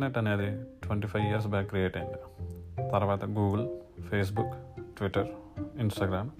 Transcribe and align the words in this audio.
Internet 0.00 0.18
అనేది 0.18 0.64
twenty 0.82 1.06
five 1.06 1.24
years 1.24 1.46
back 1.46 1.68
create 1.68 1.96
అయింది. 1.96 2.14
తర్వాత 2.90 3.24
గూగుల్ 3.24 3.68
ఫేస్బుక్ 4.02 4.54
ట్విట్టర్ 4.98 5.26
ఇన్స్టాగ్రామ్ 5.80 6.30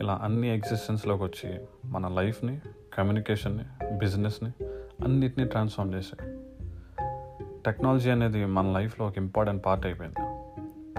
ఇలా 0.00 0.20
అన్ని 0.22 0.54
ఎగ్జిస్టెన్స్లోకి 0.54 1.22
వచ్చి 1.22 1.58
మన 1.84 2.08
లైఫ్ని 2.08 2.60
కమ్యూనికేషన్ని 2.94 3.64
బిజినెస్ని 3.98 4.64
అన్నిటినీ 5.04 5.46
ట్రాన్స్ఫార్మ్ 5.46 5.94
చేశాయి. 5.94 6.36
టెక్నాలజీ 7.66 8.10
అనేది 8.10 8.44
మన 8.44 8.72
లైఫ్లో 8.78 9.06
ఒక 9.06 9.18
ఇంపార్టెంట్ 9.18 9.66
పార్ట్ 9.66 9.86
అయిపోయింది. 9.86 10.20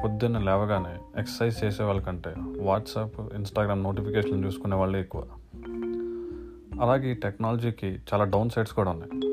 పొద్దున్న 0.02 0.40
లేవగానే 0.40 1.20
ఎక్సర్సైజ్ 1.20 1.64
చేసే 1.64 1.84
వాళ్ళకంటే 1.84 2.34
వాట్సాప్ 2.60 3.36
ఇన్స్టాగ్రామ్ 3.36 3.84
నోటిఫికేషన్ 3.84 4.46
చూసుకునే 4.46 4.76
వాళ్ళే 4.76 5.00
ఎక్కువ. 5.00 5.28
అలాగే 6.82 7.12
ఈ 7.12 7.14
టెక్నాలజీకి 7.14 7.88
చాలా 8.14 8.24
డౌన్ 8.24 8.50
సైడ్స్ 8.50 8.74
కూడా 8.74 8.92
ఉన్నాయి. 8.92 9.29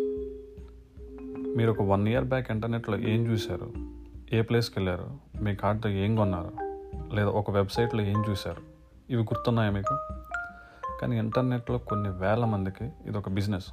మీరు 1.56 1.70
ఒక 1.70 1.82
వన్ 1.82 2.08
ఇయర్ 2.08 2.24
బ్యాక్ 2.24 2.50
ఇంటర్నెట్లో 2.50 2.98
ఏం 2.98 3.26
చూశారు? 3.26 3.72
ఏ 4.32 4.42
ప్లేస్కి 4.42 4.78
వెళ్ళారు 4.78 5.10
మీ 5.42 5.54
కార్డ్తో 5.54 5.88
ఏం 5.88 6.16
కొన్నారు? 6.16 6.50
లేదా 7.14 7.28
ఒక 7.28 7.50
వెబ్సైట్లో 7.50 8.02
ఏం 8.02 8.24
చూశారు? 8.30 8.62
ఇవి 9.10 9.22
గుర్తున్నాయా 9.22 9.70
మీకు? 9.70 9.98
కానీ 11.00 11.18
ఇంటర్నెట్లో 11.18 11.78
కొన్ని 11.78 12.08
వేల 12.08 12.44
మందికి 12.44 12.84
ఇది 12.84 13.18
ఒక 13.18 13.28
బిజినెస్ 13.28 13.64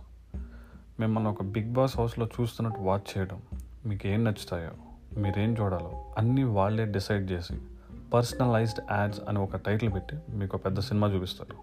మిమ్మల్ని 0.99 1.29
ఒక 1.29 1.43
బిగ్ 1.43 1.73
బాస్ 1.73 1.97
హౌస్లో 1.97 2.27
చూస్తున్నట్టు 2.41 2.79
వాచ్ 2.79 3.17
చేయడం 3.17 3.41
మీకు 3.85 4.07
ఏం 4.07 4.23
నచ్చుతాయో 4.23 4.71
మీరేం 5.19 5.55
చూడాలో 5.61 6.13
అన్నీ 6.17 6.43
వాళ్ళే 6.43 6.85
డిసైడ్ 6.85 7.31
చేసి 7.31 7.53
పర్సనలైజ్డ్ 8.13 8.79
యాడ్స్ 8.91 9.21
అని 9.29 9.39
ఒక 9.39 9.55
టైటిల్ 9.55 9.93
పెట్టి 9.93 10.17
మీకు 10.29 10.57
ఒక 10.57 10.65
పెద్ద 10.65 10.79
సినిమా 10.79 11.07
చూపిస్తారు. 11.07 11.55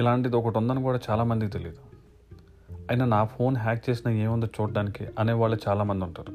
ఇలాంటిది 0.00 0.36
ఒకటి 0.36 0.58
ఉందని 0.58 0.82
కూడా 0.82 1.00
చాలామందికి 1.10 1.52
తెలియదు. 1.52 1.95
అయినా 2.90 3.04
నా 3.04 3.24
ఫోన్ 3.24 3.56
హ్యాక్ 3.56 3.90
చేసిన 3.90 4.10
ఏముందో 4.10 4.46
చూడడానికి 4.46 5.08
అనేవాళ్ళు 5.18 5.58
చాలామంది 5.68 6.04
ఉంటారు. 6.04 6.32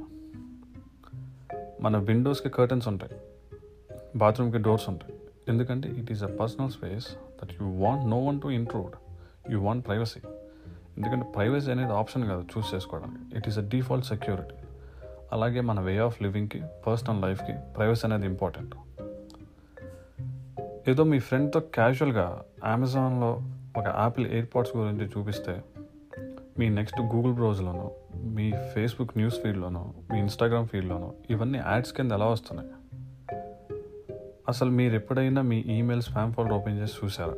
మన 1.81 1.97
విండోస్కి 1.97 2.49
కర్టన్స్ 2.49 2.87
ఉంటాయి. 2.87 3.11
బాత్రూమ్కి 4.15 4.57
డోర్స్ 4.57 4.89
ఉంటాయి. 4.89 5.13
ఎందుకంటే 5.47 5.89
it 5.89 6.11
is 6.11 6.23
a 6.23 6.27
personal 6.27 6.71
space 6.71 7.05
that 7.43 7.61
you 7.61 7.69
want 7.69 8.05
no 8.05 8.19
one 8.19 8.41
to 8.41 8.47
intrude 8.47 8.91
you 9.51 9.61
want 9.61 9.87
privacy 9.87 10.19
ఎందుకంటే 10.97 11.25
ప్రైవసీ 11.35 11.71
అనేది 11.71 11.93
ఆప్షన్ 11.93 12.27
కాదు 12.27 12.47
చూస్ 12.57 12.73
చేసుకోవడానికి. 12.75 13.37
It 13.37 13.47
is 13.47 13.57
a 13.57 13.61
default 13.61 14.07
security 14.07 14.55
అలాగే 15.31 15.61
మన 15.61 15.79
వే 15.79 15.97
ఆఫ్ 15.97 16.21
లివింగ్కి 16.21 16.61
పర్సనల్ 16.87 17.21
లైఫ్కి 17.21 17.53
ప్రైవసీ 17.77 18.07
అనేది 18.07 18.25
ఇంపార్టెంట్ 18.25 18.75
ఏదో 20.89 21.03
మీ 21.03 21.19
ఫ్రెండ్తో 21.19 21.59
క్యాజువల్గా 21.59 22.43
అమెజాన్లో 22.63 23.41
ఒక 23.77 23.95
యాపిల్ 23.99 24.27
ఎయిర్పాడ్స్ 24.27 24.77
గురించి 24.77 25.09
చూపిస్తే 25.17 25.63
మీ 26.61 26.69
నెక్స్ట్ 26.69 27.01
గూగుల్ 27.01 27.33
బ్రౌజ్లోనో 27.33 27.91
మీ 28.15 28.51
ఫేస్బుక్ 28.73 29.17
న్యూస్ 29.17 29.41
ఫీడ్లోనో 29.41 29.93
మీ 30.13 30.19
ఇన్స్టాగ్రామ్ 30.19 30.67
ఫీడ్లోనో 30.67 31.13
ఇవన్నీ 31.29 31.59
యాడ్స్ 31.59 31.93
కింద 31.93 32.11
ఎలా 32.11 32.25
వస్తున్నాయి? 32.25 32.69
అసలు 34.47 34.69
మీరు 34.69 34.95
ఎప్పుడైనా 34.95 35.41
మీ 35.41 35.57
ఈమెయిల్ 35.57 36.01
స్పామ్ 36.01 36.33
ఫోల్డర్ 36.33 36.53
ఓపెన్ 36.53 36.79
చేసి 36.79 36.93
చూసారా 37.05 37.33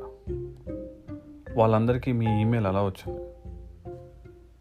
వాళ్ళందరికీ 1.57 2.11
మీ 2.11 2.41
ఈమెయిల్ 2.41 2.67
ఎలా 2.67 2.83
వచ్చింది? 2.83 3.21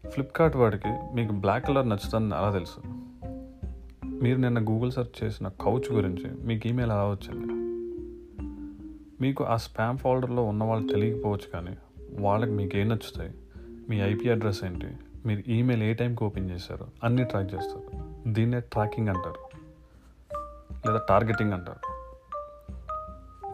ఫ్లిప్కార్ట్ 0.09 0.57
వాడికి 0.57 0.87
మీకు 0.87 1.33
బ్లాక్ 1.33 1.67
కలర్ 1.67 1.89
నచ్చుతుందని 1.89 2.39
ఎలా 2.39 2.51
తెలుసు? 2.51 2.79
మీరు 4.23 4.37
నిన్న 4.37 4.59
గూగుల్ 4.59 4.91
సెర్చ్ 4.91 5.23
చేసిన 5.23 5.47
కౌచ్ 5.47 5.93
గురించి 5.93 6.45
మీకు 6.45 6.67
ఈమెయిల్ 6.67 6.91
ఎలా 6.91 7.09
వచ్చింది? 7.09 7.53
మీకు 9.21 9.43
ఆ 9.43 9.55
స్పామ్ 9.55 9.97
ఫోల్డర్లో 9.97 10.43
ఉన్న 10.43 10.63
వాళ్ళు 10.63 10.87
తెలియకపోవచ్చు 10.87 11.51
కానీ 11.53 11.77
వాళ్ళకి 12.19 12.51
మీకు 12.51 12.77
ఏం 12.77 12.89
నచ్చుతాయి? 12.89 13.31
మీ 13.89 13.99
ఐపీ 13.99 14.29
అడ్రస్ 14.29 14.63
ఏంటి? 14.63 14.87
మీరు 15.25 15.49
ఈమెయిల్ 15.49 15.83
ఏ 15.83 15.93
టైంకి 15.93 16.23
ఓపెన్ 16.23 16.51
చేశారు? 16.51 16.87
అన్నీ 17.03 17.23
ట్రాక్ 17.23 17.53
చేస్తారు. 17.55 17.83
దీన్నే 18.27 18.59
ట్రాకింగ్ 18.59 19.07
అంటారు. 19.07 19.57
లేదా 20.87 21.01
టార్గెటింగ్ 21.09 21.53
అంటారు. 21.53 21.93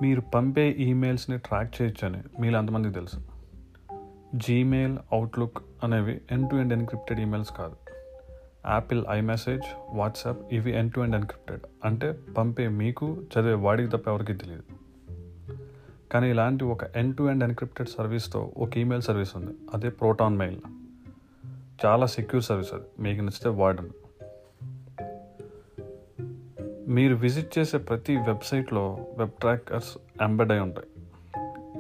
మీరు 0.02 0.22
పంపే 0.22 0.70
ఈమెయిల్స్ని 0.70 1.38
ట్రాక్ 1.38 1.82
చేయొచ్చని 1.82 2.42
మీరు 2.42 2.56
అంతమందికి 2.56 2.94
తెలుసు. 2.94 3.22
జీమెయిల్ 4.36 4.98
అవుట్లుక్ 5.12 5.58
అనేవి 5.84 6.22
end 6.32 6.50
to 6.50 6.56
end 6.56 6.74
encrypted 6.74 7.20
emails 7.20 7.54
కాదు. 7.54 7.76
యాపిల్ 8.70 9.06
ఐమెసేజ్ 9.10 9.96
వాట్సాప్ 9.96 10.54
ఇవి 10.54 10.72
ఎన్ 10.72 10.92
టు 10.92 11.00
ఎండ్ 11.00 11.16
ఎన్క్రిప్టెడ్ 11.16 11.62
అంటే 11.86 12.12
పంపే 12.38 12.68
మీకు 12.68 13.22
చదివే 13.22 13.54
వాడికి 13.54 13.98
తప్ప 13.98 14.08
ఎవరికి 14.08 14.34
తెలియదు. 14.34 14.79
కానీ 16.12 16.30
ఇలాంటి 16.30 16.64
ఒక 16.64 16.84
ఎండ్ 16.98 17.18
టు 17.18 17.24
ఎండ్ 17.24 17.44
ఎన్క్రిప్టెడ్ 17.44 17.90
సర్వీస్తో 17.90 18.52
ఒక 18.58 18.78
ఈమెయిల్ 18.78 19.04
సర్వీస్ 19.04 19.36
ఉంది. 19.36 19.52
అదే 19.74 19.90
ప్రోటాన్ 19.90 20.38
మెయిల్ 20.38 20.58
చాలా 21.86 22.06
సెక్యూర్ 22.06 22.44
సర్వీస్ 22.44 22.74
అది. 22.74 22.84
మీకు 23.00 23.22
నచ్చితే 23.22 23.50
వాడండి. 23.50 23.94
మీరు 26.88 27.16
విజిట్ 27.16 27.60
చేసే 27.60 27.78
ప్రతి 27.78 28.16
వెబ్సైట్లో 28.18 29.06
వెబ్ 29.18 29.30
ట్రాకర్స్ 29.30 29.98
ఎంబెడ్ 30.22 30.52
అయి 30.52 30.62
ఉంటాయి. 30.62 30.88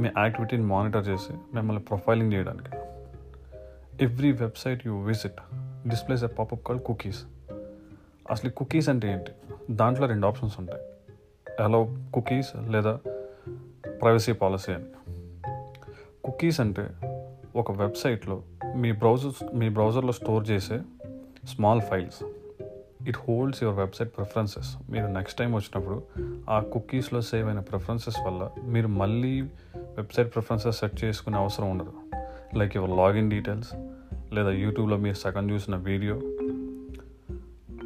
మీ 0.01 0.09
యాక్టివిటీని 0.17 0.63
మానిటర్ 0.63 1.07
చేసి 1.07 1.33
మిమ్మల్ని 1.53 1.83
ప్రొఫైలింగ్ 1.83 2.33
చేయడానికి. 2.33 2.75
Every 4.03 4.31
website 4.31 4.87
you 4.87 4.99
visit 4.99 5.57
displays 5.89 6.23
a 6.23 6.27
popup 6.27 6.67
call 6.67 6.79
cookies 6.79 7.23
అసలు 8.31 8.49
కుకీస్ 8.49 8.89
అంటే 8.89 9.11
ఏంటి? 9.11 9.31
దాంట్లో 9.71 10.07
రెండు 10.07 10.27
ఆప్షన్స్ 10.27 10.59
ఉంటాయి. 10.59 10.81
అలో 11.63 11.97
కుకీస్ 12.13 12.71
లేదా 12.71 12.99
ప్రైవసీ 14.01 14.31
పాలసీ 14.31 14.71
అని. 14.71 14.85
కుకీస్ 16.23 16.59
అంటే 16.59 16.87
ఒక 17.55 17.71
వెబ్సైట్లో 17.71 18.41
మీ 18.75 18.91
బ్రౌజర్ 18.91 19.55
మీ 19.55 19.69
బ్రౌజర్లో 19.69 20.11
స్టోర్ 20.11 20.49
చేసే 20.49 20.81
small 21.45 21.81
files. 21.81 22.23
It 23.07 23.17
holds 23.17 23.63
your 23.63 23.77
website 23.77 24.17
preferences. 24.17 24.77
మీరు 24.89 25.07
నెక్స్ట్ 25.07 25.39
టైం 25.39 25.53
వచ్చినప్పుడు 25.53 26.03
ఆ 26.49 26.59
కుకీస్లో 26.59 27.21
సేవ్ 27.21 27.47
అయిన 27.47 27.59
ప్రిఫరెన్సెస్ 27.59 28.15
వల్ల 28.27 28.49
మీరు 28.65 28.87
మళ్ళీ 28.87 29.41
వెబ్సైట్ 29.77 30.33
ప్రిఫరెన్సెస్ 30.33 30.79
సెట్ 30.79 31.03
చేసుకునే 31.03 31.37
అవసరం 31.37 31.71
ఉండదు. 31.71 31.93
లైక్ 32.57 32.75
యువర్ 32.75 32.91
లాగిన్ 32.91 33.29
డీటెయిల్స్ 33.29 33.73
లేదా 34.33 34.51
యూట్యూబ్లో 34.51 34.97
మీరు 34.97 35.15
సగం 35.15 35.51
చూసిన 35.51 35.75
వీడియో 35.75 36.15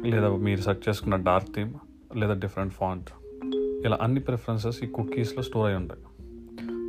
లేదా 0.06 0.28
మీరు 0.28 0.60
సెర్చ్ 0.60 0.88
చేసుకున్న 0.88 1.16
డార్క్ 1.16 1.54
థీమ్ 1.54 1.74
లేదా 2.16 2.34
డిఫరెంట్ 2.34 2.74
ఫాంట్. 2.74 3.10
ఇలా 3.84 3.98
అన్ని 4.02 4.20
ప్రిఫరెన్సెస్ 4.20 4.84
ఈ 4.84 4.86
కుకీస్లో 4.86 5.42
స్టోర్ 5.42 5.66
అయి 5.66 5.76
ఉంటాయి. 5.76 6.00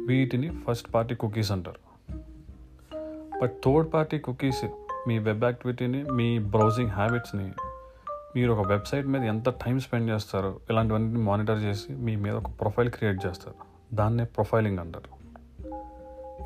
వీటిని 0.07 0.51
ఫస్ట్ 0.67 0.93
పార్టీ 0.93 1.15
కుకీస్ 1.15 1.51
అంటారు. 1.51 1.85
బట్ 3.41 3.51
థర్డ్ 3.65 3.93
పార్టీ 3.93 4.19
కుకీస్ 4.19 4.65
మీ 5.07 5.19
వెబ్ 5.19 5.43
యాక్టివిటీని 5.43 6.03
మీ 6.03 6.39
బ్రౌజింగ్ 6.39 6.89
హ్యాబిట్స్ని 6.89 7.51
మీరు 8.35 8.51
ఒక 8.51 8.67
వెబ్సైట్ 8.67 9.07
మీద 9.07 9.23
ఎంత 9.23 9.49
టైం 9.49 9.79
స్పెండ్ 9.79 10.11
చేస్తారో 10.11 10.59
ఇలాంటివన్నీ 10.69 11.19
మానిటర్ 11.19 11.63
చేసి 11.63 11.93
మీ 11.93 12.15
మీద 12.15 12.33
ఒక 12.33 12.49
ప్రొఫైల్ 12.61 12.89
క్రియేట్ 12.89 13.25
చేస్తారు. 13.25 13.55
దాన్నే 13.95 14.23
ప్రొఫైలింగ్ 14.23 14.79
అంటారు. 14.79 15.15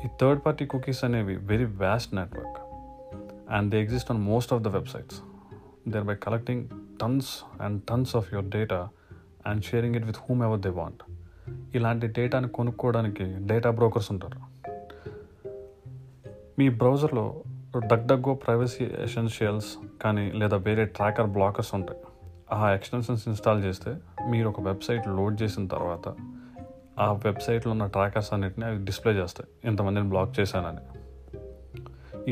ఈ 0.04 0.08
థర్డ్ 0.20 0.42
పార్టీ 0.46 0.66
కుకీస్ 0.66 1.04
అనేవి 1.04 1.36
very 1.36 1.64
vast 1.64 2.14
network 2.14 2.60
and 3.52 3.70
they 3.70 3.82
exist 3.82 4.10
on 4.10 4.20
most 4.20 4.52
of 4.52 4.62
the 4.62 4.68
websites 4.68 5.20
thereby 6.04 6.14
collecting 6.14 6.68
tons 7.02 7.62
and 7.62 7.82
tons 7.82 8.16
of 8.16 8.34
your 8.34 8.48
data 8.48 8.88
and 9.46 9.64
sharing 9.64 9.94
it 9.94 10.04
with 10.04 10.16
whomever 10.42 10.60
they 10.60 10.68
want 10.68 11.02
ఇలాంటి 11.76 12.06
డేటాని 12.06 12.48
కొనుక్కోవడానికి 12.48 13.24
data 13.24 13.70
brokers 13.70 14.12
ఉంటారు. 14.12 14.40
మీ 16.58 16.68
బ్రౌజర్లో 16.68 17.42
Doug 17.78 18.08
డగ్గో 18.08 18.34
privacy 18.34 18.84
essentials 18.84 19.76
కానీ 20.02 20.32
లేదా 20.32 20.56
వేరే 20.56 20.84
tracker 20.84 21.26
blockers 21.26 21.74
ఉంటాయి. 21.74 22.00
ఆ 22.52 22.70
ఎక్స్టెన్షన్స్ 22.70 23.28
ఇన్స్టాల్ 23.28 23.64
చేస్తే 23.64 23.96
మీరు 24.30 24.48
ఒక 24.48 24.60
వెబ్సైట్ 24.60 25.08
లోడ్ 25.08 25.42
చేసిన 25.42 25.66
తర్వాత 25.66 26.14
ఆ 26.98 27.12
వెబ్సైట్లో 27.12 27.72
ఉన్న 27.72 27.86
ట్రాకర్స్ 27.86 28.32
అన్నిటిని 28.32 28.66
అవి 28.66 28.84
డిస్ప్లే 28.84 29.12
చేస్తాయి. 29.12 29.68
ఇంతమందిని 29.68 30.08
బ్లాక్ 30.08 30.40
చేశానని. 30.40 31.00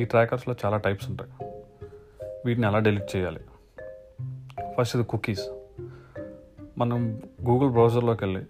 ఈ 0.00 0.04
ట్రాకర్స్లో 0.04 0.54
చాలా 0.64 0.76
టైప్స్ 0.76 1.08
ఉంటాయి. 1.08 1.30
వీటిని 2.46 2.66
ఎలా 2.66 2.78
డిలీట్ 2.78 3.16
చేయాలి? 3.16 3.40
ఫస్ట్ 4.78 4.96
ఇది 4.96 5.04
కుకీస్ 5.04 5.48
మనం 6.78 7.22
గూగుల్ 7.48 7.70
బ్రౌజర్లోకి 7.70 8.24
వెళ్ళి 8.24 8.42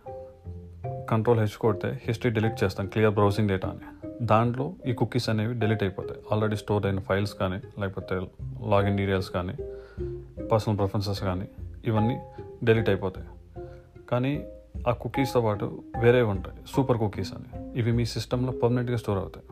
కంట్రోల్ 1.10 1.38
హెచ్ 1.38 1.58
కొడితే 1.58 2.00
హిస్టరీ 2.04 2.32
డిలీట్ 2.32 2.64
చేస్తాం 2.64 2.86
క్లియర్ 2.86 3.14
బ్రౌజింగ్ 3.14 3.48
డేటా 3.48 3.68
అని. 3.68 4.08
దాంట్లో 4.22 4.74
ఈ 4.86 4.92
కుకీస్ 4.92 5.28
అనేవి 5.28 5.54
డిలీట్ 5.54 5.82
అయిపోతాయి. 5.82 6.20
ఆల్రెడీ 6.32 6.56
స్టోర్ 6.56 6.86
అయిన 6.86 7.00
ఫైల్స్ 7.00 7.34
కానీ 7.34 7.80
లేకపోతే 7.80 8.26
లాగిన్ 8.66 8.98
డీటెయిల్స్ 8.98 9.30
కానీ 9.30 9.52
పర్సనల్ 10.42 10.78
ప్రిఫరెన్సెస్ 10.78 11.20
కానీ 11.20 11.48
ఇవన్నీ 11.84 12.20
డిలీట్ 12.64 12.88
అయిపోతాయి. 12.88 13.26
కానీ 14.10 14.46
ఆ 14.88 14.92
కుకీస్తో 14.92 15.40
పాటు 15.40 15.82
వేరే 16.02 16.22
ఉంటాయి 16.22 16.56
సూపర్ 16.76 16.98
కుకీస్ 16.98 17.32
అని. 17.32 17.78
ఇవి 17.78 17.92
మీ 17.92 18.04
సిస్టంలో 18.04 18.52
పర్మనెంట్గా 18.52 18.96
స్టోర్ 18.96 19.18
అవుతాయి. 19.18 19.46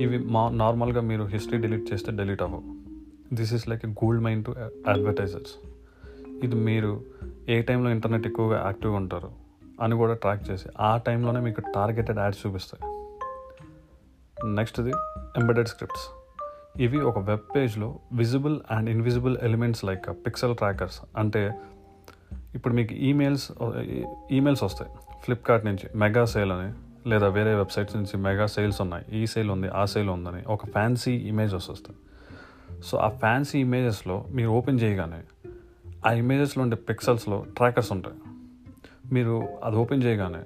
ఇవి 0.00 0.18
మా 0.18 0.48
నార్మల్గా 0.48 1.00
మీరు 1.00 1.24
హిస్టరీ 1.24 1.58
డిలీట్ 1.58 1.92
చేస్తే 1.92 2.12
డిలీట్ 2.12 2.42
అవ్వవు. 2.42 2.62
This 3.34 3.54
is 3.54 3.68
like 3.68 3.86
a 3.86 3.88
gold 3.88 4.22
mine 4.22 4.44
to 4.44 4.54
advertisers 4.86 5.73
ఇది 6.42 6.54
మీరు 6.54 7.02
ఏ 7.48 7.62
టైంలో 7.62 7.90
ఇంటర్నెట్ 7.90 8.26
ఎక్కువగా 8.26 8.64
యాక్టివ్గా 8.64 8.96
ఉంటారు 8.96 9.30
అని 9.80 9.94
కూడా 9.94 10.14
ట్రాక్ 10.14 10.50
చేసి 10.50 10.68
ఆ 10.80 10.96
టైంలోనే 10.96 11.40
మీకు 11.40 11.60
టార్గెటెడ్ 11.60 12.18
యాడ్స్ 12.18 12.46
చూపిస్తాయి. 12.46 12.94
నెక్స్ట్ది 14.54 14.90
ఎంబెడెడ్ 15.36 15.68
స్క్రిప్ట్స్. 15.68 16.06
ఇవి 16.82 17.00
ఒక 17.00 17.18
వెబ్ 17.18 17.56
పేజ్లో 17.56 17.98
visible 18.12 18.60
and 18.70 18.90
invisible 18.90 19.38
elements 19.42 19.84
like 19.84 20.10
pixel 20.26 20.56
trackers 20.56 21.00
అంటే 21.16 21.54
ఇప్పుడు 22.54 22.74
మీకు 22.74 22.94
ఈమెయిల్స్ 22.94 23.52
ఈమెయిల్స్ 24.32 24.62
వస్తాయి. 24.62 24.90
ఫ్లిప్కార్ట్ 25.24 25.66
నుంచి 25.66 25.98
మెగా 25.98 26.24
సేల్ 26.24 26.52
అని 26.52 26.72
లేదా 27.08 27.28
వేరే 27.28 27.54
వెబ్సైట్స్ 27.54 27.96
నుంచి 27.96 28.16
మెగా 28.16 28.46
సేల్స్ 28.46 28.80
ఉన్నాయి. 28.80 29.04
ఈ 29.12 29.26
సేల్ 29.26 29.50
ఉంది 29.50 29.68
ఆ 29.68 29.84
సేల్ 29.84 30.08
ఉందని 30.08 30.42
ఒక 30.48 30.66
ఫ్యాన్సీ 30.66 31.12
ఇమేజెస్ 31.12 31.70
వస్తాయి. 31.70 31.98
సో 32.84 32.98
ఆ 32.98 33.08
ఫ్యాన్సీ 33.08 33.58
ఇమేజెస్లో 33.58 34.24
మీరు 34.30 34.48
ఓపెన్ 34.48 34.80
చేయగానే 34.80 35.20
ఆ 36.06 36.12
ఇమేజెస్లో 36.12 36.62
ఉండే 36.62 36.76
పిక్సెల్స్లో 36.76 37.46
ట్రాకర్స్ 37.56 37.92
ఉంటాయి. 37.92 38.16
మీరు 39.12 39.48
అది 39.64 39.76
ఓపెన్ 39.76 40.04
చేయగానే 40.04 40.38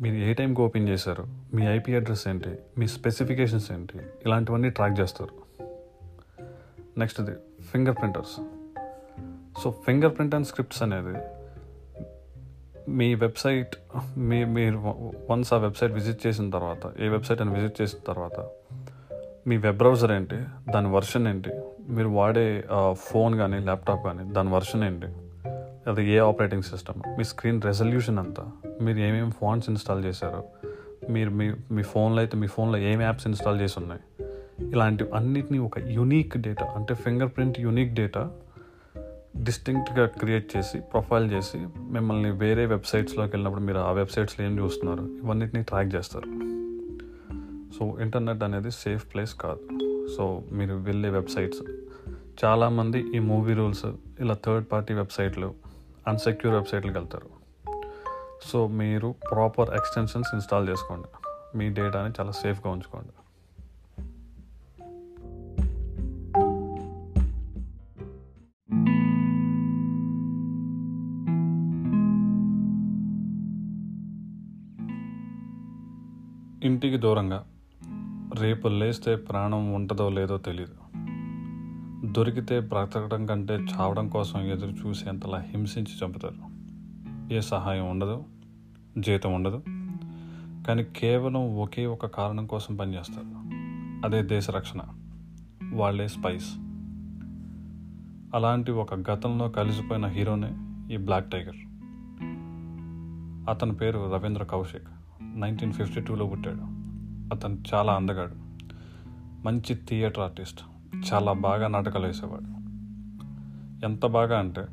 మీరు 0.00 0.14
ఏ 0.14 0.32
టైంకి 0.32 0.60
ఓపెన్ 0.60 0.88
చేశారు 0.88 1.26
మీ 1.54 1.66
ఐపీ 1.66 1.94
అడ్రస్ 1.94 2.28
ఏంటి 2.28 2.50
మీ 2.78 2.86
స్పెసిఫికేషన్స్ 2.86 3.72
ఏంటి 3.72 3.98
ఇలాంటివన్నీ 3.98 4.70
ట్రాక్ 4.70 5.00
చేస్తారు. 5.00 5.62
నెక్స్ట్ది 6.98 7.32
fingerprinters. 7.96 8.36
So 9.62 9.70
fingerprint 10.16 10.34
and 10.34 10.46
scripts 10.46 10.82
అనేది 10.82 11.18
మీ 12.90 13.14
వెబ్సైట్ 13.14 13.76
మీ 14.18 14.44
మీరు 14.44 14.78
వన్స్ 15.30 15.52
ఆ 15.52 15.56
వెబ్సైట్ 15.56 15.92
విజిట్ 15.92 16.26
చేసిన 16.26 16.50
తర్వాత 16.50 16.92
ఏ 17.00 17.08
వెబ్సైట్ 17.08 17.40
అని 17.40 17.50
విజిట్ 17.50 17.82
చేసిన 17.82 17.98
తర్వాత 18.06 18.48
మీ 19.46 19.56
వెబ్ 19.56 19.78
బ్రౌజర్ 19.78 20.12
ఏంటి 20.12 20.36
దాని 20.70 20.88
వర్షన్ 20.88 21.28
ఏంటి 21.28 21.50
మీరు 21.88 22.08
వాడే 22.08 22.64
ఫోన్ 22.92 23.34
కానీ 23.34 23.58
ల్యాప్టాప్ 23.58 24.04
కానీ 24.04 24.32
దాని 24.32 24.50
వర్షన్ 24.50 24.84
ఏంటి? 24.84 25.06
అది 25.90 26.10
ఏ 26.10 26.18
ఆపరేటింగ్ 26.18 26.62
సిస్టమ్? 26.62 27.18
మీ 27.18 27.24
స్క్రీన్ 27.24 27.62
రెజల్యూషన్ 27.62 28.18
అంతా 28.18 28.50
మీరు 28.82 28.98
ఏమేమి 28.98 29.30
ఫాంట్స్ 29.30 29.70
ఇన్స్టాల్ 29.70 30.04
చేశారు? 30.04 30.44
మీరు 31.12 31.30
మీ 31.30 31.52
మీ 31.70 31.82
ఫోన్లో 31.82 32.20
అయితే 32.20 32.36
మీ 32.36 32.46
ఫోన్లో 32.46 32.78
ఏం 32.78 33.02
యాప్స్ 33.02 33.26
ఇన్స్టాల్ 33.26 33.60
చేసి 33.60 33.74
ఉన్నాయి? 33.78 34.24
ఇలాంటి 34.70 35.04
అన్నిటినీ 35.14 35.58
ఒక 35.58 35.78
యునీక్ 35.78 36.38
డేటా 36.38 36.66
అంటే 36.66 36.94
ఫింగర్ 36.94 37.30
ప్రింట్ 37.36 37.60
యునీక్ 37.60 37.94
డేటా 37.94 38.30
డిస్టింక్ట్గా 39.42 40.06
క్రియేట్ 40.06 40.56
చేసి 40.56 40.78
ప్రొఫైల్ 40.78 41.32
చేసి 41.32 41.66
మిమ్మల్ని 41.78 42.30
వేరే 42.30 42.66
వెబ్సైట్స్లోకి 42.66 43.30
వెళ్ళినప్పుడు 43.30 43.62
మీరు 43.62 43.78
ఆ 43.78 43.92
వెబ్సైట్స్లో 43.92 44.46
ఏం 44.46 44.58
చూస్తున్నారు? 44.58 45.02
ఇవన్నిటిని 45.24 45.62
ట్రాక్ 45.62 45.94
చేస్తారు. 45.94 46.26
సో 47.78 47.96
ఇంటర్నెట్ 48.00 48.42
అనేది 48.42 48.70
సేఫ్ 48.70 49.14
ప్లేస్ 49.14 49.34
కాదు. 49.34 49.60
సో 50.16 50.42
మీరు 50.52 50.74
వెళ్ళే 50.74 51.08
వెబ్సైట్స్ 51.08 51.62
చాలామంది 52.44 53.16
ఈ 53.16 53.18
మూవీ 53.18 53.54
రూల్స్ 53.54 53.86
ఇలా 54.20 54.36
థర్డ్ 54.44 54.66
పార్టీ 54.72 54.94
వెబ్సైట్లు 54.94 55.54
అన్సెక్యూర్ 56.08 56.56
వెబ్సైట్లకు 56.56 56.98
వెళ్తారు. 56.98 57.28
సో 58.44 58.66
మీరు 58.66 59.14
ప్రాపర్ 59.30 59.70
ఎక్స్టెన్షన్స్ 59.70 60.34
ఇన్స్టాల్ 60.34 60.68
చేసుకోండి. 60.68 61.08
మీ 61.58 61.68
డేటాని 61.68 62.12
చాలా 62.20 62.30
సేఫ్గా 62.30 62.70
ఉంచుకోండి. 62.70 63.08
ఇంటికి 76.66 76.96
దూరంగా 76.96 77.46
రేపు 78.34 78.68
లేస్తే 78.68 79.16
ప్రాణం 79.16 79.74
ఉంటుందో 79.74 80.08
లేదో 80.08 80.36
తెలియదు 80.38 80.85
దొరికితే 82.12 82.60
బ్రతకడం 82.60 83.26
కంటే 83.26 83.54
చావడం 83.54 84.08
కోసం 84.08 84.40
ఎదురు 84.40 84.70
చూసేంతలా 84.70 85.38
హింసించి 85.38 86.06
చంపుతారు. 86.06 86.56
ఏ 87.34 87.40
సహాయం 87.40 87.90
ఉండదు 87.90 88.24
జీతం 88.98 89.34
ఉండదు 89.34 89.62
కానీ 90.66 90.84
కేవలం 90.84 91.58
ఒకే 91.58 91.86
ఒక 91.86 92.06
కారణం 92.06 92.46
కోసం 92.46 92.76
పనిచేస్తారు. 92.76 93.26
అదే 94.06 94.22
దేశ 94.22 94.50
రక్షణ 94.50 94.80
వాళ్ళే 95.72 96.08
స్పైస్ 96.08 96.54
అలాంటి 98.34 98.70
ఒక 98.70 98.94
గతంలో 98.94 99.48
కలిసిపోయిన 99.48 100.06
హీరోనే 100.06 100.56
ఈ 100.94 100.96
బ్లాక్ 100.96 101.30
టైగర్ 101.30 101.56
అతని 103.50 103.72
పేరు 103.72 104.12
రవీంద్ర 104.14 104.44
కౌశిక్. 104.44 104.88
నైన్టీన్ 105.40 105.72
ఫిఫ్టీ 105.72 106.00
టూలో 106.00 106.26
పుట్టాడు. 106.26 106.60
అతను 107.34 107.58
చాలా 107.74 107.92
అందగాడు. 107.92 108.34
మంచి 109.44 109.74
థియేటర్ 109.74 110.24
ఆర్టిస్ట్ 110.24 110.60
చాలా 111.04 111.32
బాగా 111.32 111.68
నాటకాలు 111.68 112.06
వేసేవాడు. 112.06 112.56
ఎంత 113.84 114.06
బాగా 114.06 114.38
అంటే 114.38 114.66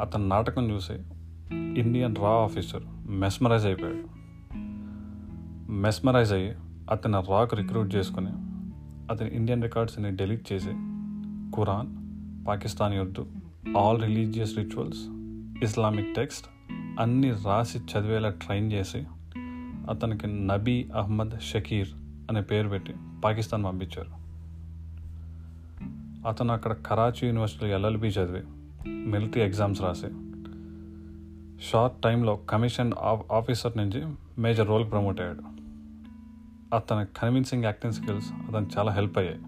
అతని 0.00 0.28
నాటకం 0.28 0.70
చూసి 0.70 0.92
ఇండియన్ 1.54 2.16
రా 2.16 2.28
ఆఫీసర్ 2.28 2.82
మెస్మరైజ్ 3.06 3.66
అయిపోయాడు. 3.66 4.16
మెస్మరైజ్ 5.72 6.32
అయ్యి 6.32 6.56
అతని 6.90 7.12
రాక్ 7.12 7.54
రిక్రూట్ 7.54 7.94
చేసుకుని 7.94 8.30
అతని 9.10 9.28
ఇండియన్ 9.28 9.62
రికార్డ్స్ని 9.62 10.10
డెలీట్ 10.10 10.52
చేసి 10.52 10.70
Quran 11.56 11.88
Pakistani 12.46 12.98
Urdu 12.98 13.26
all 13.78 14.02
religious 14.02 14.56
rituals 14.58 14.98
Islamic 15.64 16.14
text 16.14 16.46
అన్నీ 17.00 17.30
రాసి 17.30 17.78
చదివేలా 17.78 18.28
ట్రైన్ 18.28 18.72
చేసి 18.72 19.04
అతనికి 19.90 20.46
నబీ 20.46 20.88
అహ్మద్ 20.96 21.40
షకీర్ 21.40 21.88
అనే 22.30 22.40
పేరు 22.40 22.68
పెట్టి 22.68 22.94
పాకిస్తాన్ 23.24 23.64
పంపించారు. 23.64 24.25
అతను 26.26 26.52
అక్కడ 26.52 26.72
కరాచీ 26.72 27.26
యూనివర్సిటీలో 27.26 27.74
ఎల్ఎల్బి 27.74 28.08
చదివి 28.08 28.42
మిలిటరీ 28.90 29.42
ఎగ్జామ్స్ 29.42 29.82
రాసి 29.82 30.06
షార్ట్ 31.62 32.02
టైంలో 32.02 32.36
కమిషన్ 32.36 32.92
ఆఫీసర్ 33.32 33.72
నుంచి 33.76 34.06
మేజర్ 34.38 34.68
రోల్కి 34.68 34.90
ప్రమోట్ 34.90 35.20
అయ్యాడు. 35.20 35.42
అతని 36.74 37.06
కన్విన్సింగ్ 37.20 37.64
యాక్టింగ్ 37.64 37.92
స్కిల్స్ 37.92 38.32
అతను 38.32 38.68
చాలా 38.78 38.92
హెల్ప్ 38.92 39.18
అయ్యాయి. 39.18 39.38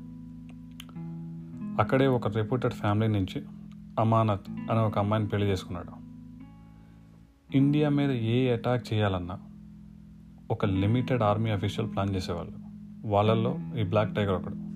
అక్కడే 1.80 2.06
ఒక 2.06 2.28
రెప్యూటెడ్ 2.28 2.72
ఫ్యామిలీ 2.72 3.06
నుంచి 3.06 3.42
అమానత్ 4.00 4.50
అనే 4.70 4.80
ఒక 4.80 4.98
అమ్మాయిని 4.98 5.28
పెళ్ళి 5.28 5.48
చేసుకున్నాడు. 5.48 5.92
ఇండియా 7.56 7.88
మీద 7.88 8.10
ఏ 8.10 8.52
అటాక్ 8.52 8.92
చేయాలన్నా 8.92 9.38
ఒక 10.50 10.64
లిమిటెడ్ 10.64 11.22
ఆర్మీ 11.22 11.50
అఫీషియల్ 11.50 11.90
ప్లాన్ 11.90 12.16
చేసేవాళ్ళు. 12.16 12.52
వాళ్ళల్లో 13.04 13.58
ఈ 13.78 13.82
బ్లాక్ 13.82 14.14
టైగర్ 14.14 14.34
ఒకడు. 14.34 14.68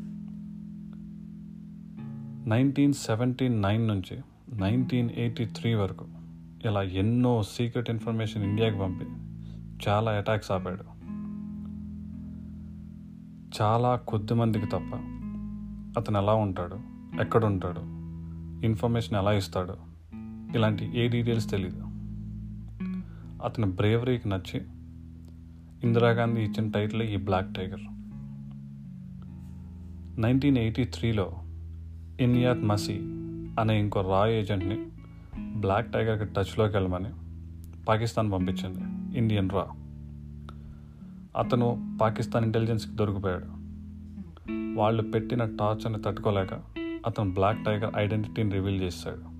నైన్టీన్ 2.46 2.92
సెవెంటీ 2.92 3.48
నైన్ 3.48 3.88
నుంచి 3.88 4.18
నైన్టీన్ 4.52 5.10
ఎయిటీ 5.10 5.44
త్రీ 5.44 5.74
వరకు 5.74 6.06
ఇలా 6.64 6.82
ఎన్నో 6.82 7.42
సీక్రెట్ 7.42 7.90
ఇన్ఫర్మేషన్ 7.90 8.42
ఇండియాకి 8.42 8.78
పంపి 8.78 9.04
చాలా 9.88 10.12
అటాక్స్ 10.12 10.52
ఆపాడు. 10.52 10.84
చాలా 13.62 13.96
కొద్ది 13.96 14.34
మందికి 14.34 14.66
తప్ప 14.66 14.94
అతను 15.98 16.18
ఎలా 16.18 16.34
ఉంటాడు 16.34 16.78
ఎక్కడ 17.20 17.44
ఉంటాడు 17.44 17.80
ఇన్ఫర్మేషన్ 18.66 19.18
ఎలా 19.18 19.32
ఇస్తాడు 19.32 19.74
ఇలాంటి 20.54 21.00
ఏ 21.00 21.08
డీటెయిల్స్ 21.08 21.50
తెలీదు. 21.50 21.82
అతని 23.44 23.66
బ్రేవరీకి 23.66 24.28
నచ్చి 24.28 24.62
ఇందిరాగాంధీ 25.82 26.40
ఇచ్చిన 26.40 26.70
టైటిల్ 26.70 27.02
ఈ 27.02 27.16
బ్లాక్ 27.16 27.54
టైగర్. 27.54 27.80
నైన్టీన్ 30.20 30.58
ఎయిటీ 30.58 30.84
త్రీలో 30.84 31.32
ఇనియాత్ 32.20 32.62
మసీ 32.62 32.98
అనే 33.60 33.78
ఇంకో 33.78 34.00
రా 34.00 34.26
ఏజెంట్ని 34.26 34.86
బ్లాక్ 35.60 35.92
టైగర్కి 35.92 36.24
టచ్లోకి 36.24 36.76
వెళ్ళమని 36.76 37.10
పాకిస్తాన్ 37.88 38.32
పంపించింది. 38.32 38.78
ఇండియన్ 39.18 39.50
రా. 39.50 39.66
అతను 41.36 41.98
పాకిస్తాన్ 42.00 42.44
ఇంటెలిజెన్స్కి 42.44 42.96
దొరికిపోయాడు. 42.96 43.44
వాళ్ళు 44.78 45.02
పెట్టిన 45.02 45.44
టార్చర్ని 45.44 46.02
తట్టుకోలేక 46.02 46.60
అతను 47.06 47.30
బ్లాక్ 47.30 47.64
టైగర్ 47.64 47.94
ఐడెంటిటీని 47.96 48.50
రివీల్ 48.50 48.82
చేశాడు. 48.82 49.32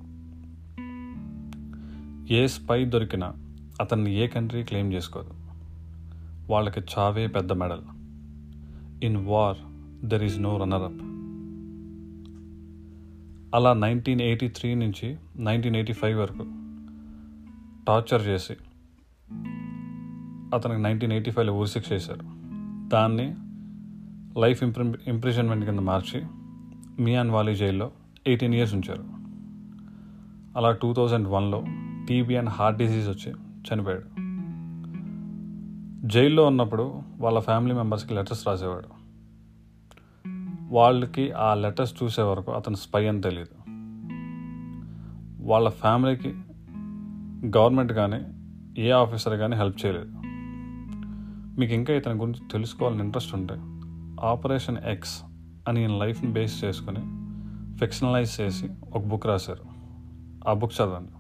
ఏ 2.33 2.47
స్పై 2.47 2.85
దొరికినా 2.85 3.35
అతన్ని 3.81 4.15
ఏ 4.15 4.27
కంట్రీ 4.27 4.63
క్లెయిమ్ 4.63 4.93
చేసుకోదు. 4.93 5.31
వాళ్ళకి 6.51 6.81
చావే 6.81 7.27
పెద్ద 7.27 7.53
medal. 7.53 7.81
In 9.05 9.17
war 9.17 9.57
there 10.07 10.23
is 10.23 10.41
no 10.41 10.57
runner 10.57 10.83
up 10.83 11.12
అలా 13.55 13.73
నైన్టీన్ 13.73 14.21
ఎయిటీ 14.21 14.49
త్రీ 14.49 14.75
నుంచి 14.75 15.17
నైన్టీన్ 15.37 15.77
ఎయిటీ 15.77 15.93
ఫైవ్ 15.93 16.19
వరకు 16.19 16.47
టార్చర్ 17.89 18.27
చేసి 18.27 18.53
అతనికి 20.57 20.83
నైన్టీన్ 20.83 21.13
ఎయిటీ 21.13 21.31
ఫైవ్లో 21.31 21.55
ఊరిశిక్ష 21.55 21.93
చేశారు. 21.93 22.21
దాన్ని 22.89 23.35
లైఫ్ 24.41 24.63
ఇంప్రి 24.63 24.93
ఇంప్రిజన్మెంట్ 25.07 25.65
కింద 25.65 25.79
మార్చి 25.79 26.23
మియాన్ 27.03 27.31
వాలీ 27.31 27.55
జైల్లో 27.55 27.91
ఎయిటీన్ 28.27 28.55
ఇయర్స్ 28.55 28.75
ఉంచారు. 28.75 29.05
అలా 30.57 30.73
టూ 30.73 30.95
థౌజండ్ 30.95 31.29
వన్లో 31.29 31.65
టీబీ 32.09 32.37
అండ్ 32.37 32.51
హార్ట్ 32.51 32.79
డిసీజ్ 32.79 33.09
వచ్చి 33.09 33.35
చనిపోయాడు. 33.69 34.23
జైల్లో 36.09 36.47
ఉన్నప్పుడు 36.47 37.03
వాళ్ళ 37.19 37.39
ఫ్యామిలీ 37.39 37.75
మెంబర్స్కి 37.75 38.15
లెటర్స్ 38.15 38.47
రాసేవాడు. 38.47 39.02
వాళ్ళకి 40.73 41.33
ఆ 41.33 41.55
లెటర్స్ 41.55 42.03
చూసే 42.03 42.23
వరకు 42.23 42.53
అతను 42.53 42.75
స్పై 42.75 43.07
అని 43.07 43.21
తెలియదు 43.21 43.71
వాళ్ళ 45.47 45.69
ఫ్యామిలీకి 45.69 46.29
గవర్నమెంట్ 47.59 47.93
కానీ 47.93 48.21
ఏ 48.83 48.91
ఆఫీసర్ 48.91 49.39
కానీ 49.39 49.57
హెల్ప్ 49.57 49.87
చేయలేదు. 49.87 50.13
మీకు 51.61 51.73
ఇంకా 51.73 51.95
ఇతని 51.95 52.15
గురించి 52.15 52.41
తెలుసుకోవాలని 52.53 53.01
ఇంట్రెస్ట్ 53.01 53.35
ఉంటే 53.35 53.55
ఆపరేషన్ 54.27 54.77
ఎక్స్ 54.87 55.23
అని 55.69 55.81
ఈయన 55.81 55.91
లైఫ్ని 55.91 56.33
బేస్ 56.33 56.65
చేసుకొని 56.65 57.01
ఫిక్షనలైజ్ 57.79 58.41
చేసి 58.41 58.71
ఒక 58.95 59.03
బుక్ 59.03 59.27
రాశారు. 59.27 59.65
ఆ 60.49 60.53
బుక్ 60.53 60.73
చదవండి. 60.75 61.11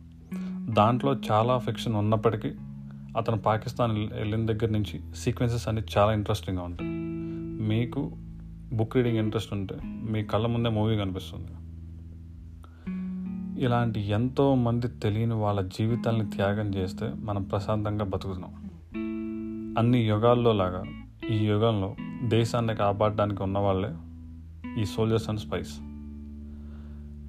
దాంట్లో 0.74 1.14
చాలా 1.32 1.58
ఫిక్షన్ 1.58 1.94
ఉన్నప్పటికీ 1.94 2.48
అతను 3.16 3.38
పాకిస్తాన్ 3.38 4.08
వెళ్ళిన 4.12 4.46
దగ్గర 4.46 4.68
నుంచి 4.70 5.14
సీక్వెన్సెస్ 5.14 5.68
అన్ని 5.68 5.82
చాలా 5.98 6.12
ఇంట్రెస్టింగ్గా 6.12 6.64
ఉంటాయి. 6.64 6.90
మీకు 7.68 8.16
బుక్ 8.72 8.96
రీడింగ్ 8.96 9.18
ఇంట్రెస్ట్ 9.18 9.52
ఉంటే 9.52 9.76
మీ 9.84 10.24
కళ్ళ 10.24 10.46
ముందే 10.46 10.70
మూవీ 10.70 10.96
కనిపిస్తుంది. 10.96 11.52
ఇలాంటి 13.64 14.00
ఎంతో 14.00 14.54
మంది 14.54 14.88
తెలియని 14.88 15.34
వాళ్ళ 15.34 15.60
జీవితాల్ని 15.60 16.30
త్యాగం 16.30 16.74
చేస్తే 16.74 17.12
మనం 17.16 17.42
ప్రశాంతంగా 17.42 18.04
బతుకుతున్నాం. 18.04 18.54
అన్ని 19.78 19.98
యుగాల్లో 19.98 20.52
లాగా 20.52 20.82
ఈ 21.30 21.36
యుగంలో 21.46 21.96
దేశాన్ని 22.28 22.74
కాపాడడానికి 22.74 23.42
ఉన్నవాళ్ళే 23.42 23.92
ఈ 24.80 24.84
సోల్జర్స్ 24.84 25.28
అండ్ 25.28 25.40
స్పైస్ 25.40 25.74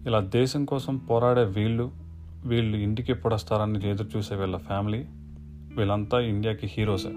ఇలా 0.08 0.20
దేశం 0.20 0.66
కోసం 0.66 0.98
పోరాడే 0.98 1.44
వీళ్ళు 1.44 1.92
వీళ్ళు 2.46 2.78
ఇంటికి 2.78 3.12
ఎప్పుడు 3.12 3.34
వస్తారని 3.34 3.90
ఎదురు 3.90 4.18
చూసే 4.18 4.36
వీళ్ళ 4.36 4.58
ఫ్యామిలీ 4.58 5.06
వీళ్ళంతా 5.76 6.20
ఇండియాకి 6.20 6.68
హీరోసే 6.68 7.14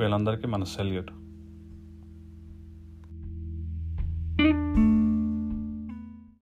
వీళ్ళందరికీ 0.00 0.48
మన 0.48 0.64
సెల్యూట్ 0.64 1.10